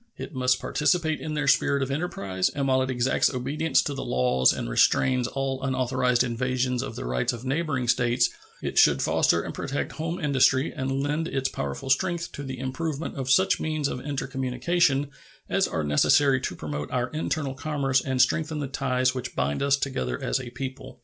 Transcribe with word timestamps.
It 0.17 0.33
must 0.33 0.59
participate 0.59 1.21
in 1.21 1.35
their 1.35 1.47
spirit 1.47 1.83
of 1.83 1.91
enterprise, 1.91 2.49
and 2.49 2.67
while 2.67 2.81
it 2.81 2.89
exacts 2.89 3.31
obedience 3.31 3.83
to 3.83 3.93
the 3.93 4.03
laws 4.03 4.51
and 4.51 4.67
restrains 4.67 5.27
all 5.27 5.61
unauthorized 5.61 6.23
invasions 6.23 6.81
of 6.81 6.95
the 6.95 7.05
rights 7.05 7.33
of 7.33 7.45
neighboring 7.45 7.87
states, 7.87 8.31
it 8.63 8.79
should 8.79 9.03
foster 9.03 9.43
and 9.43 9.53
protect 9.53 9.91
home 9.91 10.19
industry 10.19 10.73
and 10.75 11.03
lend 11.03 11.27
its 11.27 11.49
powerful 11.49 11.91
strength 11.91 12.31
to 12.31 12.41
the 12.41 12.57
improvement 12.57 13.15
of 13.15 13.29
such 13.29 13.59
means 13.59 13.87
of 13.87 14.01
intercommunication 14.01 15.11
as 15.47 15.67
are 15.67 15.83
necessary 15.83 16.41
to 16.41 16.55
promote 16.55 16.89
our 16.89 17.09
internal 17.09 17.53
commerce 17.53 18.01
and 18.03 18.23
strengthen 18.23 18.57
the 18.57 18.65
ties 18.67 19.13
which 19.13 19.35
bind 19.35 19.61
us 19.61 19.77
together 19.77 20.19
as 20.19 20.39
a 20.39 20.49
people. 20.49 20.99